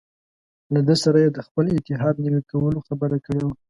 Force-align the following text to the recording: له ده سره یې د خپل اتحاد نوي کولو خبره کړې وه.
له 0.73 0.79
ده 0.87 0.95
سره 1.03 1.17
یې 1.23 1.29
د 1.33 1.39
خپل 1.47 1.65
اتحاد 1.77 2.15
نوي 2.25 2.41
کولو 2.51 2.79
خبره 2.87 3.17
کړې 3.25 3.41
وه. 3.45 3.53